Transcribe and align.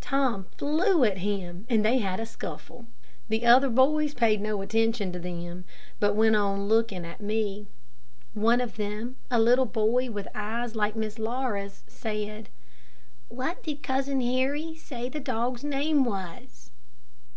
Tom 0.00 0.46
flew 0.58 1.04
at 1.04 1.18
him, 1.18 1.64
and 1.70 1.84
they 1.84 1.98
had 1.98 2.18
a 2.18 2.26
scuffle. 2.26 2.86
The 3.28 3.46
other 3.46 3.68
boys 3.68 4.14
paid 4.14 4.40
no 4.40 4.62
attention 4.62 5.12
to 5.12 5.20
them, 5.20 5.64
but 6.00 6.16
went 6.16 6.34
on 6.34 6.66
looking 6.66 7.06
at 7.06 7.20
me. 7.20 7.68
One 8.34 8.60
of 8.60 8.74
them, 8.74 9.14
a 9.30 9.38
little 9.38 9.66
boy 9.66 10.10
with 10.10 10.26
eyes 10.34 10.74
like 10.74 10.96
Miss 10.96 11.20
Laura's, 11.20 11.84
said, 11.86 12.48
"What 13.28 13.62
did 13.62 13.80
Cousin 13.84 14.20
Harry 14.22 14.74
say 14.74 15.08
the 15.08 15.20
dog's 15.20 15.62
name 15.62 16.04
was?" 16.04 16.72